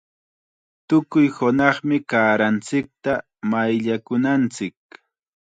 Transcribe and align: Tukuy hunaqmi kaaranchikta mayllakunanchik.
Tukuy 0.87 1.27
hunaqmi 1.35 1.97
kaaranchikta 2.13 3.11
mayllakunanchik. 3.49 4.77